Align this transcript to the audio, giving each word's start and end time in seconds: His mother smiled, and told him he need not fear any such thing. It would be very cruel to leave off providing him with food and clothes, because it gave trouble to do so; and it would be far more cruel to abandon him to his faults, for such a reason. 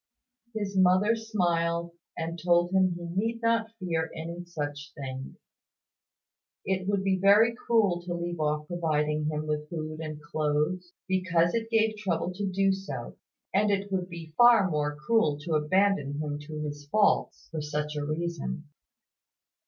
His 0.55 0.75
mother 0.75 1.15
smiled, 1.15 1.91
and 2.17 2.41
told 2.43 2.71
him 2.71 2.95
he 2.95 3.03
need 3.05 3.39
not 3.43 3.69
fear 3.77 4.09
any 4.15 4.43
such 4.45 4.91
thing. 4.95 5.35
It 6.65 6.87
would 6.87 7.03
be 7.03 7.19
very 7.19 7.53
cruel 7.55 8.01
to 8.07 8.15
leave 8.15 8.39
off 8.39 8.65
providing 8.67 9.25
him 9.25 9.45
with 9.45 9.69
food 9.69 9.99
and 9.99 10.19
clothes, 10.19 10.93
because 11.07 11.53
it 11.53 11.69
gave 11.69 11.97
trouble 11.97 12.33
to 12.33 12.47
do 12.47 12.73
so; 12.73 13.15
and 13.53 13.69
it 13.69 13.91
would 13.91 14.09
be 14.09 14.33
far 14.37 14.71
more 14.71 14.95
cruel 14.95 15.37
to 15.41 15.53
abandon 15.53 16.17
him 16.19 16.39
to 16.47 16.61
his 16.63 16.87
faults, 16.87 17.47
for 17.51 17.61
such 17.61 17.95
a 17.95 18.03
reason. 18.03 18.69